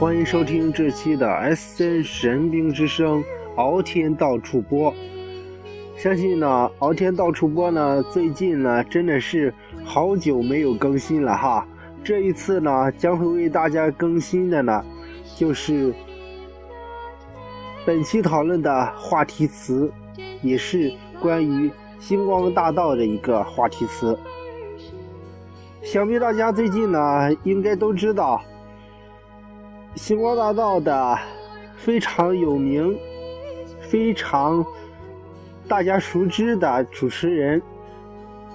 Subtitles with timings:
[0.00, 3.22] 欢迎收听这期的 S N 神兵之声，
[3.56, 4.94] 敖天到处播。
[5.94, 9.52] 相信呢，敖天到处播呢，最近呢真的是
[9.84, 11.68] 好久没有更新了哈。
[12.02, 14.82] 这一次呢，将会为大家更新的呢，
[15.36, 15.92] 就是
[17.84, 19.92] 本期讨论的话题词，
[20.40, 24.18] 也是关于星光大道的一个话题词。
[25.82, 28.40] 想必大家最近呢，应该都知道，
[29.94, 31.18] 星光大道的
[31.76, 32.96] 非常有名、
[33.80, 34.64] 非常
[35.68, 37.60] 大家熟知的主持人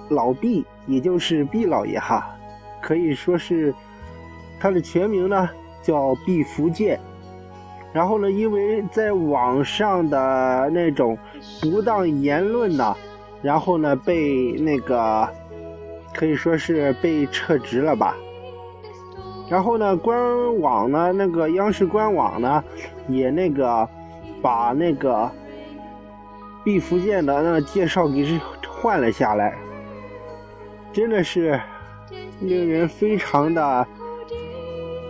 [0.08, 2.34] 老毕，也就是毕老爷哈，
[2.82, 3.74] 可以说是
[4.58, 5.48] 他的全名呢
[5.82, 6.98] 叫毕福剑。
[7.92, 11.16] 然后呢，因为在网上的那种
[11.60, 12.96] 不当言论呢，
[13.42, 15.28] 然后呢被那个。
[16.14, 18.16] 可以说是被撤职了吧。
[19.48, 22.62] 然后呢，官网呢，那个央视官网呢，
[23.08, 23.88] 也那个
[24.42, 25.30] 把那个
[26.64, 29.56] 毕福剑的那介绍给是换了下来，
[30.92, 31.60] 真的是
[32.40, 33.86] 令人非常的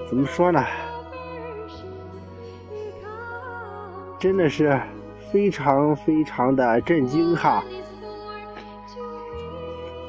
[0.08, 0.62] 怎么说呢？
[4.18, 4.78] 真的是
[5.30, 7.62] 非常非常的震惊哈。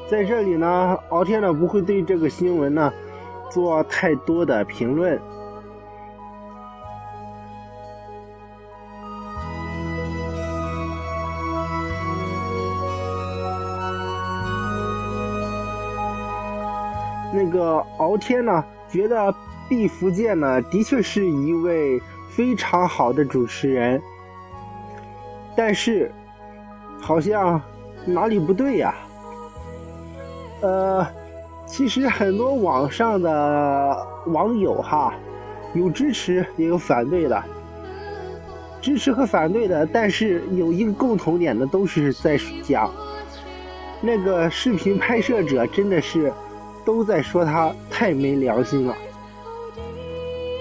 [0.08, 2.92] 在这里呢，敖天呢不会对这个新闻呢
[3.50, 5.20] 做太多的评论。
[17.30, 19.32] 那个敖天呢，觉得
[19.68, 22.00] 毕福剑呢的确是一位
[22.30, 24.02] 非常好的主持人，
[25.54, 26.10] 但是
[27.00, 27.60] 好像
[28.06, 28.94] 哪里不对呀？
[30.62, 31.06] 呃，
[31.68, 35.14] 其实很多网上的网友哈，
[35.74, 37.40] 有支持也有反对的，
[38.80, 42.90] 支持和反对的，但是有一个共同点的，都是在讲
[44.00, 46.32] 那个视频拍摄者真的是
[46.84, 48.94] 都在说他太没良心了。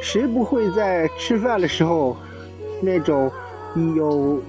[0.01, 2.15] 谁不会在吃饭的时候
[2.81, 3.31] 那种
[3.95, 4.41] 有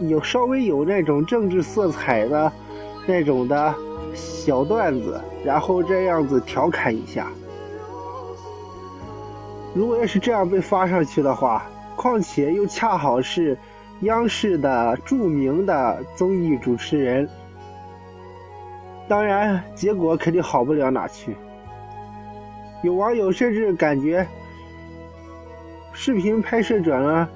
[0.00, 2.50] 有稍微有那种政治色彩的
[3.06, 3.74] 那种的？
[4.14, 7.28] 小段子，然后这样子调侃一下。
[9.72, 11.64] 如果要是这样被发上去的话，
[11.94, 13.56] 况且又恰好是
[14.00, 17.28] 央视的著名的综艺主持人，
[19.06, 21.36] 当然结果肯定好不了哪去。
[22.82, 24.26] 有网友甚至感觉，
[25.92, 27.28] 视频拍摄者呢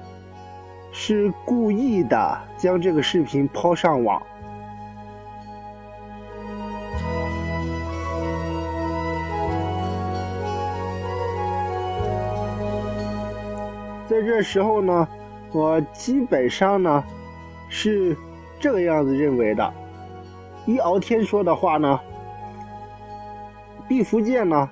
[0.91, 4.21] 是故意的将这个视频抛上网。
[14.11, 15.07] 在这时候呢，
[15.53, 17.01] 我基本上呢
[17.69, 18.13] 是
[18.59, 19.73] 这个样子认为的。
[20.65, 21.97] 一敖天说的话呢，
[23.87, 24.69] 毕福剑呢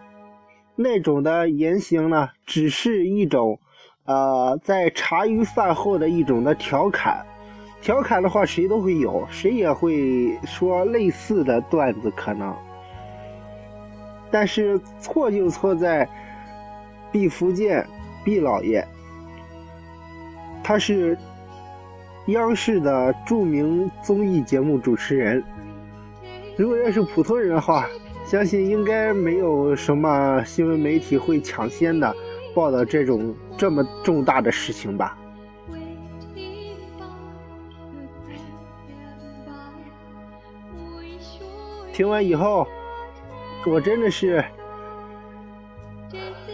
[0.76, 3.58] 那种的言行呢，只是一种
[4.04, 7.26] 呃在茶余饭后的一种的调侃。
[7.82, 12.54] 调侃的话，谁都会有，谁也会说类似的段子可能。
[14.30, 16.06] 但是错就错在
[17.10, 17.88] 毕福剑
[18.22, 18.86] 毕老爷。
[20.70, 21.18] 他是
[22.28, 25.44] 央视的著名综艺节目主持人。
[26.56, 27.88] 如果要是普通人的话，
[28.24, 32.16] 相信应该没有什么新闻媒体会抢先的
[32.54, 35.18] 报道这种这么重大的事情吧。
[41.92, 42.68] 听完以后，
[43.66, 44.46] 我真的是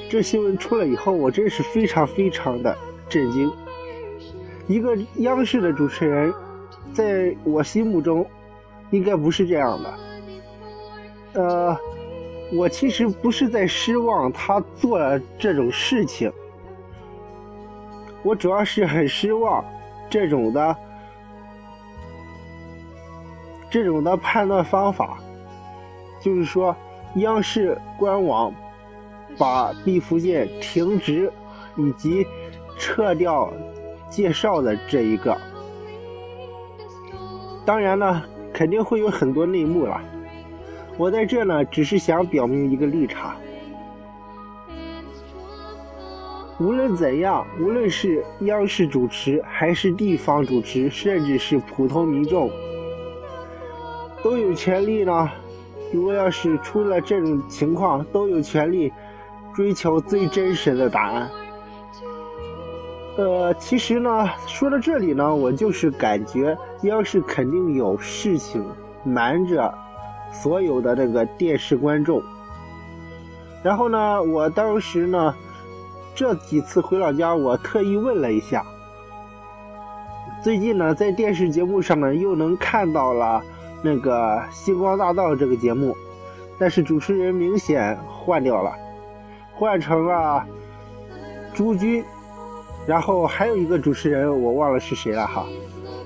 [0.09, 2.73] 这新闻出来以后，我真是非常非常的
[3.09, 3.51] 震惊。
[4.67, 6.33] 一个央视的主持人，
[6.93, 8.25] 在我心目中，
[8.89, 9.93] 应该不是这样的。
[11.33, 11.77] 呃，
[12.53, 16.31] 我其实不是在失望他做了这种事情，
[18.23, 19.63] 我主要是很失望
[20.09, 20.75] 这种的
[23.69, 25.19] 这种的判断方法，
[26.19, 26.75] 就是说
[27.17, 28.51] 央视官网
[29.37, 31.31] 把毕福剑停职
[31.75, 32.25] 以及
[32.79, 33.53] 撤掉。
[34.09, 35.37] 介绍的这一个，
[37.65, 38.23] 当然呢，
[38.53, 40.01] 肯定会有很多内幕了。
[40.97, 43.35] 我在这呢，只是想表明一个立场。
[46.57, 52.49] 无论怎样，无论是央视主持，还是地方主持，甚至是普通民众，
[54.23, 55.29] 都有权利呢。
[55.91, 58.93] 如果要是出了这种情况，都有权利
[59.53, 61.29] 追求最真实的答案。
[63.17, 68.61] 呃，其实呢，说到这里呢，我就是感觉央视肯定有事情
[69.05, 69.73] 瞒着
[70.33, 72.21] 所有的这个电视观众。
[73.63, 75.33] 然后呢，我当时呢，
[76.13, 78.65] 这几次回老家，我特意问了一下。
[80.43, 83.41] 最近呢，在电视节目上呢，又能看到了
[83.81, 85.95] 那个《星光大道》这个节目，
[86.59, 88.73] 但是主持人明显换掉了，
[89.53, 90.45] 换成了
[91.53, 92.03] 朱军。
[92.87, 95.45] 然后还有一个主持人，我忘了是谁了哈。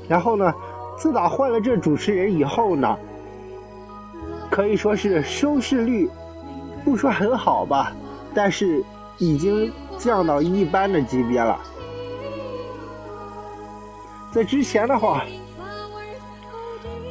[0.08, 0.54] 然后呢，
[0.98, 2.98] 自打换了这主持人以后呢，
[4.50, 6.10] 可以说是收视率
[6.84, 7.92] 不说很好吧，
[8.34, 8.84] 但是
[9.18, 11.60] 已经降到一般的级别了。
[14.32, 15.24] 在之前的话，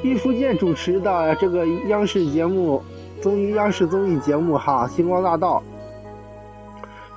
[0.02, 2.82] 毕福剑主持的这个央视节目，
[3.20, 5.60] 综艺央视综艺节目哈，《星光大道》，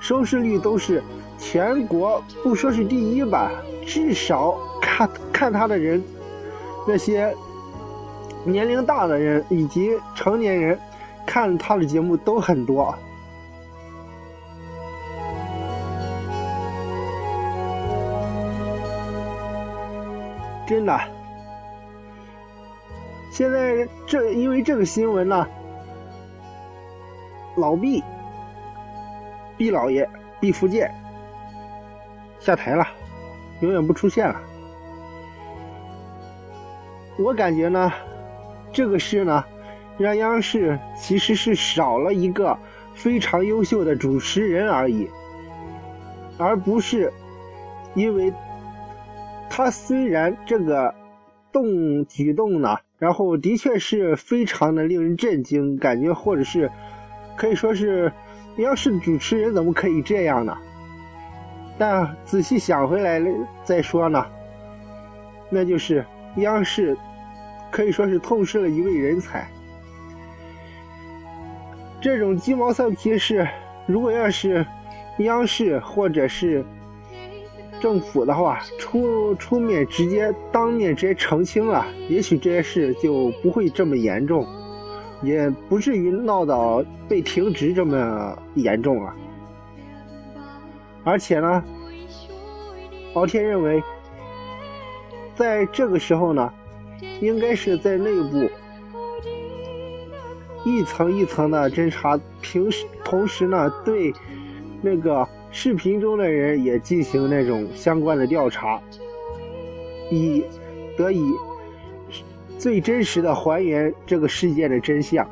[0.02, 1.02] 收视率都是。
[1.38, 3.50] 全国不说是第一吧，
[3.84, 6.00] 至少看看他的人，
[6.86, 7.34] 那些
[8.44, 10.78] 年龄大的人以及成年人
[11.26, 12.94] 看他的节目都很多。
[20.64, 20.96] 真的，
[23.32, 25.44] 现在这因为这个新闻呢，
[27.56, 28.02] 老毕，
[29.62, 30.10] 毕老爷，
[30.40, 30.92] 毕福剑。
[32.40, 32.84] 下台了，
[33.60, 34.34] 永远不出现了。
[37.16, 37.92] 我感觉呢，
[38.72, 39.44] 这个事呢，
[39.98, 42.58] 让央视其实是少了一个
[42.92, 45.08] 非常优秀的主持人而已，
[46.38, 47.12] 而不是
[47.94, 48.34] 因为
[49.48, 50.92] 他虽然这个
[51.52, 56.68] 动举动呢，然后的确是非常的令人震惊，感觉或者是
[57.36, 58.12] 可以说是
[58.56, 60.56] 央视主持人怎么可以这样呢？
[61.78, 63.20] 但仔细想回来
[63.64, 64.24] 再说呢，
[65.50, 66.04] 那就是
[66.36, 66.96] 央视
[67.70, 69.48] 可以说是痛失了一位人才。
[72.00, 73.48] 这种鸡毛蒜皮事，
[73.86, 74.64] 如果要是
[75.18, 76.64] 央视或者是
[77.80, 84.46] 政府的话出出面直接当面直接澄清了，也许这些事就不会这么严重，
[85.22, 89.14] 也不至于闹到被停职这么严重啊。
[91.04, 91.64] 而且呢，
[93.14, 93.82] 敖天认为，
[95.34, 96.52] 在这个时候呢，
[97.20, 98.48] 应该是在内部
[100.64, 104.12] 一层一层的侦查，平时同时呢，对
[104.80, 108.80] 那个视频中的人也进行那种相关的调查，
[110.10, 110.44] 以
[110.96, 111.34] 得以
[112.62, 115.28] 最真实的还原这个事件的真相，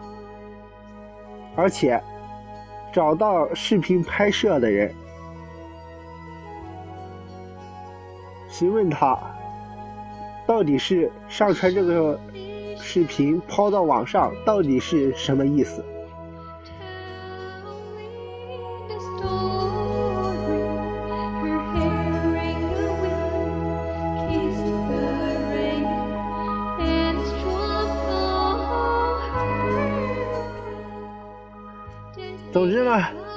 [1.55, 2.03] 而且
[2.93, 4.93] 找到视频拍摄的人。
[8.49, 9.17] 询问他，
[10.45, 12.19] 到底是上传这个
[12.77, 15.85] 视频抛到网上，到底是什么意思？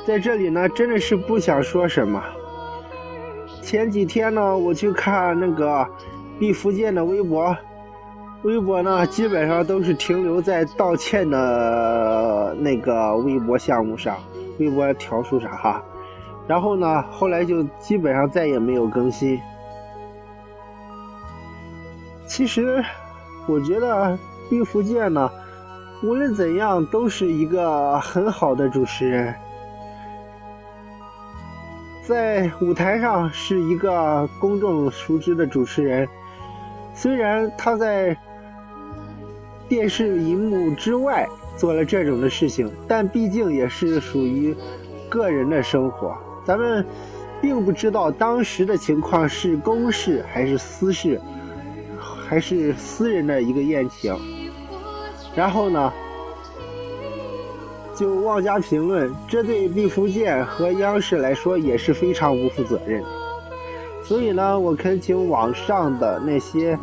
[0.06, 2.22] 在这里呢，真的是不想说什么。
[3.62, 5.88] 前几天呢，我去看那个
[6.38, 7.56] 毕福剑的微博，
[8.42, 14.18] 微博呢基本上都是停留在道歉的那个微博项目上，
[14.60, 15.82] 微博条数上哈。
[16.46, 19.40] 然后呢，后来就基本上再也没有更新。
[22.28, 22.84] 其实，
[23.48, 24.20] 我觉得
[24.50, 25.32] 毕福剑呢，
[26.04, 29.34] 无论怎样都是一个很好的主持人。
[32.06, 36.06] 在舞台上是一个公众熟知的主持人，
[36.94, 38.16] 虽然他在
[39.70, 44.54] 电视荧幕之外做了这种的事情，但毕竟也是属于
[45.08, 46.14] 个人的生活。
[46.46, 46.86] 咱们
[47.42, 51.22] 并不知道当时的情况是公事还是私事，
[52.28, 54.14] 还是私人的一个宴请。
[55.34, 55.94] 然后呢？
[57.96, 63.04] 就妄加评论，这对毕福剑和央视来说也是非常不负责任。
[64.04, 66.78] 所以呢，我恳请网上的那些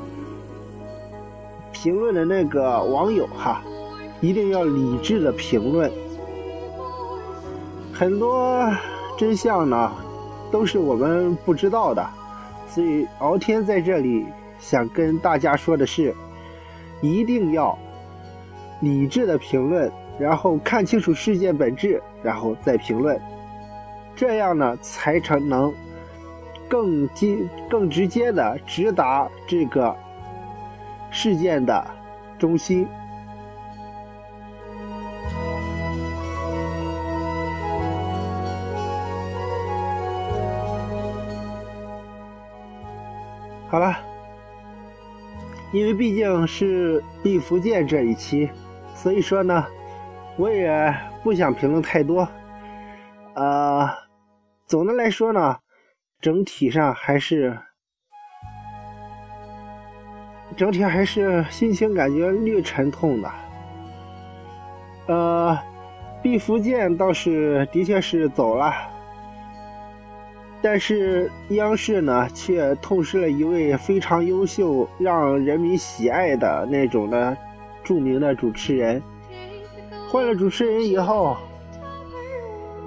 [1.72, 3.60] 评论的那个网友哈，
[4.20, 5.90] 一定要理智的评论。
[7.92, 8.66] 很多
[9.18, 9.92] 真相呢，
[10.50, 12.06] 都是我们不知道的。
[12.68, 14.24] 所以敖天在这里
[14.58, 16.14] 想跟大家说的是，
[17.00, 17.76] 一定要
[18.80, 19.90] 理智的评论。
[20.20, 23.18] 然后看清楚事件本质，然后再评论，
[24.14, 25.72] 这样呢才成能
[26.68, 29.96] 更直更直接的直达这个
[31.10, 31.84] 事件的
[32.38, 32.86] 中心。
[43.68, 43.96] 好了，
[45.72, 48.50] 因为毕竟是毕福剑这一期，
[48.96, 49.64] 所以说呢，
[50.40, 52.26] 我也不想评论太多。
[53.35, 53.90] 呃，
[54.66, 55.59] 总的来说呢，
[56.18, 57.59] 整体上还是
[60.56, 63.30] 整体还是心情感觉略沉痛的。
[65.09, 65.59] 呃，
[66.23, 68.73] 毕福剑倒是的确是走了。
[70.62, 77.37] 但是央视呢，却痛失了一位非常优秀、让人民喜爱的那种的
[77.85, 79.02] 著名的主持人。
[80.10, 81.36] 换了主持人以后，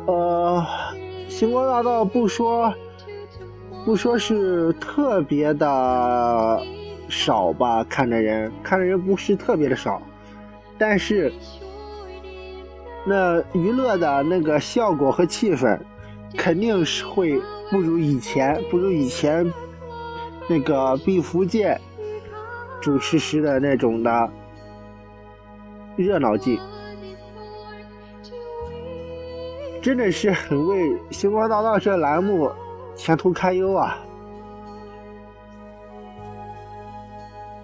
[0.07, 0.65] 呃，
[1.29, 2.73] 星光大道不说
[3.85, 6.61] 不说是特别的
[7.07, 10.01] 少吧，看的人看的人不是特别的少，
[10.77, 11.31] 但是
[13.05, 15.79] 那娱乐的那个效果和气氛
[16.37, 17.41] 肯定是会。
[17.71, 19.51] 不如以前，不如以前
[20.47, 21.81] 那个毕福剑
[22.79, 24.29] 主持时的那种的
[25.95, 26.59] 热闹劲，
[29.83, 32.49] 真的是很为星光大道这栏目
[32.95, 33.99] 前途堪忧啊！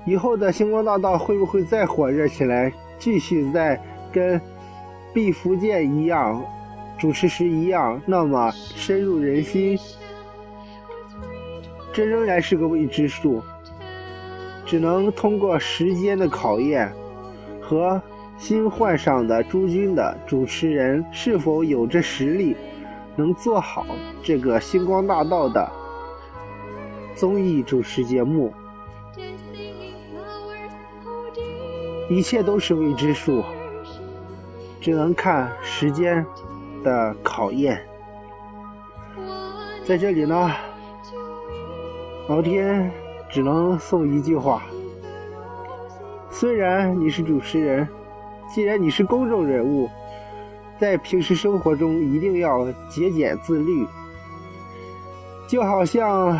[0.05, 4.39] 以后的星光大道会不会再火热起来，继续再跟
[5.13, 6.43] 毕福剑一样？
[6.97, 9.79] 主持时一样，那么深入人心，
[11.93, 13.41] 这仍然是个未知数，
[14.65, 16.91] 只能通过时间的考验
[17.61, 18.01] 和
[18.39, 22.55] 新换上的朱军的主持人是否有着实力，
[23.15, 23.85] 能做好
[24.23, 25.69] 这个星光大道的
[27.13, 28.51] 综艺主持节目，
[32.09, 33.43] 一切都是未知数，
[34.81, 36.25] 只能看时间。
[36.81, 37.85] 的考验，
[39.83, 40.49] 在这里呢，
[42.29, 42.89] 老天
[43.29, 44.63] 只能送一句话：
[46.29, 47.85] 虽然你是主持人，
[48.53, 49.89] 既然你是公众人物，
[50.79, 53.85] 在平时生活中一定要节俭自律，
[55.47, 56.39] 就好像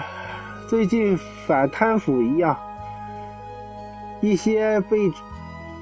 [0.68, 2.58] 最近反贪腐一样，
[4.22, 5.12] 一些被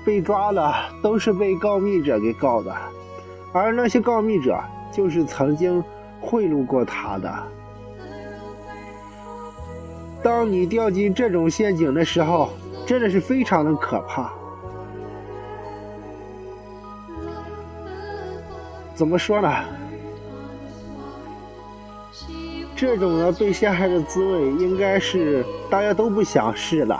[0.05, 2.75] 被抓了都是被告密者给告的。
[3.53, 4.59] 而那些告密者
[4.91, 5.83] 就是曾经
[6.19, 7.33] 贿赂过他的。
[10.21, 12.49] 当你掉进这种陷阱的时候，
[12.85, 14.31] 真的是非常的可怕。
[18.97, 19.47] 怎么说呢？
[22.75, 26.99] 这种的被陷害的滋味，应该是大家都不想试的。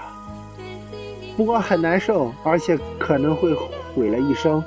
[1.36, 3.51] 不过很难受，而且可能会
[3.96, 4.63] 毁了一生。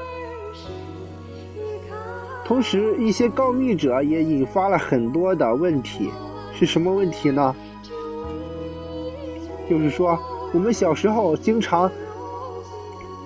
[2.45, 6.11] 同时，一些告密者也引发了很多的问题，
[6.53, 7.55] 是什么问题呢？
[9.69, 10.19] 就是说，
[10.53, 11.89] 我们小时候经常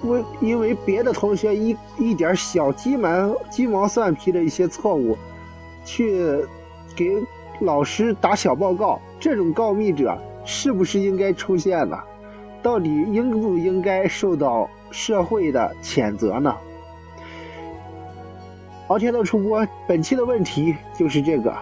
[0.08, 5.16] 为因为别的同学一一点小鸡毛鸡毛蒜皮的一些错误，
[5.84, 6.44] 去
[6.96, 7.22] 给
[7.60, 11.98] 老师打小报告，这种告密者是不是应该出现呢？
[12.62, 16.54] 到底应不应该受到社会的谴责呢？
[18.88, 21.54] 敖天的主播，本期的问题就是这个：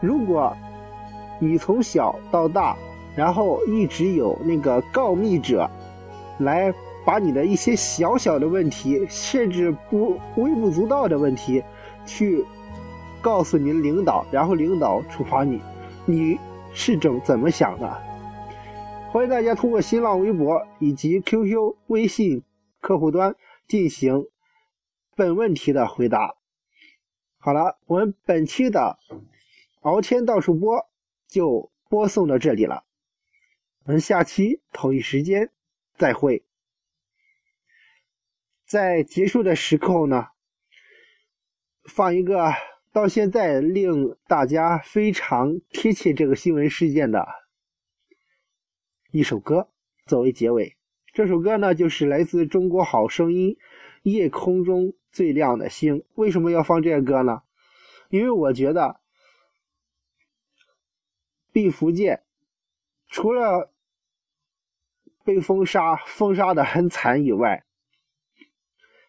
[0.00, 0.56] 如果
[1.40, 2.76] 你从小到大，
[3.16, 5.68] 然后一直有那个告密者
[6.38, 6.72] 来
[7.04, 11.62] 把你的一些小小的问题，甚至不微不足道的问题，
[12.06, 12.44] 去
[13.20, 15.60] 告诉您领导，然后领导处罚你，
[16.06, 16.38] 你
[16.72, 18.02] 是怎怎么想的？
[19.10, 22.42] 欢迎大家通过新浪微博以及 QQ、微信
[22.80, 23.36] 客户端
[23.68, 24.26] 进行。
[25.16, 26.34] 本问题的回答
[27.38, 28.98] 好了，我们本期的
[29.82, 30.86] 敖天到处播
[31.28, 32.82] 就播送到这里了，
[33.84, 35.50] 我们下期同一时间
[35.96, 36.42] 再会。
[38.74, 40.30] 在结束的时候呢，
[41.84, 42.52] 放一个
[42.92, 47.24] 到现在令大家非常贴切这个新闻事件的
[49.12, 49.68] 一首歌
[50.06, 50.76] 作为结尾。
[51.12, 53.50] 这首歌呢，就是来自《中国好声音》
[54.02, 54.92] 夜空中。
[55.12, 57.42] 最亮的星，为什么要放这个歌呢？
[58.08, 58.98] 因为我觉得
[61.52, 62.24] 毕福剑
[63.06, 63.72] 除了
[65.22, 67.63] 被封杀、封杀的很惨以外，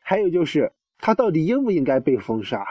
[0.07, 2.63] 还有就是他到底应不应该被封杀？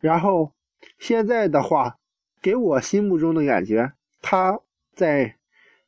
[0.00, 0.52] 然后
[0.98, 2.00] 现在的话，
[2.42, 4.60] 给我心目中的感觉，他
[4.92, 5.38] 在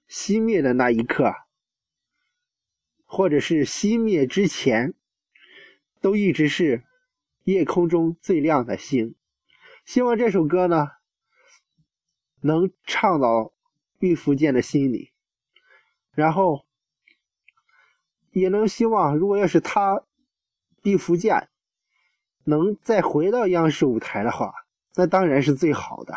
[0.08, 1.34] 熄灭的那一刻，
[3.04, 4.94] 或者是熄灭之前，
[6.00, 6.84] 都一直是
[7.42, 9.16] 夜空中最亮的星。
[9.84, 10.92] 希望这首歌呢，
[12.42, 13.52] 能唱到
[13.98, 15.10] 玉福建的心里，
[16.14, 16.64] 然后
[18.32, 20.02] 也能希望，如果要是他
[20.82, 21.48] 毕福剑
[22.44, 24.52] 能再回到央视舞台的话，
[24.96, 26.14] 那当然是最好的。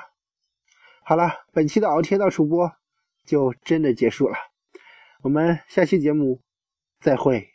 [1.04, 2.72] 好了，本期的敖天道主播
[3.26, 4.36] 就真的结束了，
[5.22, 6.42] 我们下期节目
[7.00, 7.55] 再会。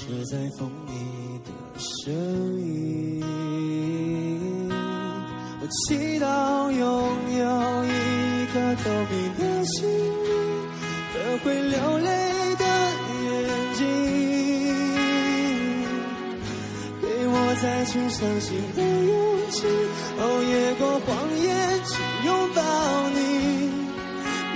[0.00, 0.92] 消失在风里
[1.44, 2.12] 的声
[2.58, 3.20] 音。
[5.60, 6.24] 我祈祷
[6.70, 6.80] 拥
[7.36, 7.44] 有
[7.84, 7.88] 一
[8.46, 9.76] 颗透明的心
[10.24, 10.28] 灵
[11.12, 11.14] 和
[11.44, 12.08] 会流泪
[12.56, 12.64] 的
[13.24, 13.28] 眼
[13.74, 13.80] 睛，
[17.02, 19.12] 给我再去相信的勇
[19.50, 19.66] 气。
[20.18, 21.08] 哦，越过谎
[21.42, 21.46] 言
[21.84, 21.92] 去
[22.26, 22.58] 拥抱
[23.10, 23.18] 你。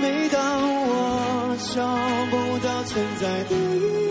[0.01, 0.35] 每当
[0.87, 1.75] 我找
[2.31, 2.33] 不
[2.65, 3.55] 到存在的意
[4.01, 4.04] 义。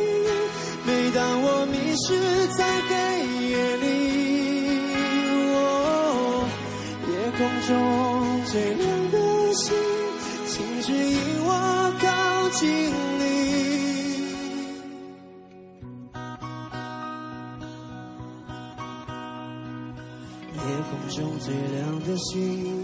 [2.07, 2.13] 是
[2.49, 2.93] 在黑
[3.49, 3.87] 夜里，
[5.55, 6.47] 哦，
[7.09, 7.71] 夜空中
[8.45, 9.17] 最亮的
[9.55, 9.75] 星，
[10.47, 11.49] 请指引我
[12.03, 12.05] 靠
[12.51, 12.61] 近
[13.19, 13.23] 你。
[20.53, 22.84] 夜空中最亮的星，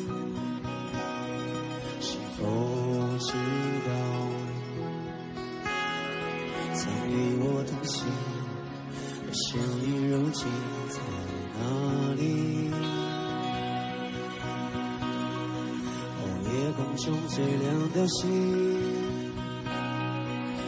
[17.02, 18.28] 中最亮的星，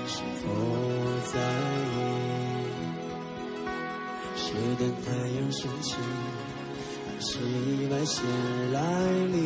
[0.06, 0.48] 是否
[1.30, 1.38] 在
[1.92, 1.94] 意？
[4.34, 4.44] 是
[4.78, 5.94] 等太阳升起，
[7.06, 8.24] 还是意外先
[8.72, 8.80] 来
[9.30, 9.36] 临？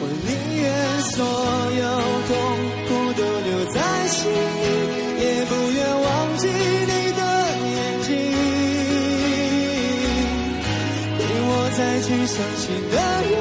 [0.00, 0.28] 我宁
[0.60, 0.64] 愿
[1.12, 1.16] 所
[1.78, 1.82] 有
[2.26, 2.32] 痛
[2.88, 4.64] 苦都留在心里，
[5.22, 6.04] 也不愿忘
[6.38, 7.22] 记你的
[7.70, 8.10] 眼睛，
[11.18, 12.94] 给我再去相信的
[13.30, 13.36] 勇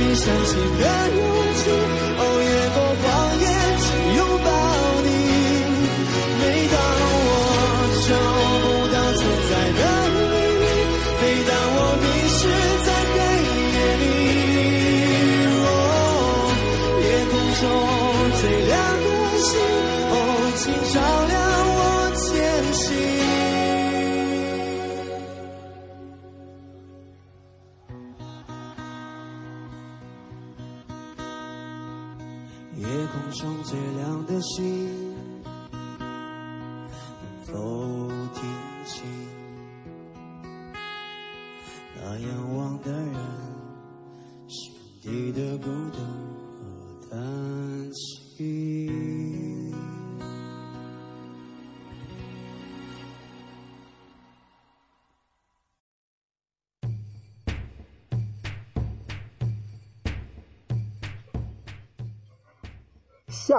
[0.00, 1.17] 你相信的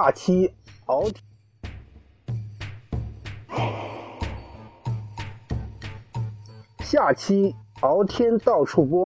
[0.02, 0.50] 下期
[0.86, 1.02] 敖
[6.78, 9.09] 下期敖天到处播。